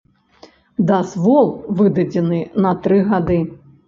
[0.91, 1.51] Дазвол
[1.81, 3.39] выдадзены на тры гады.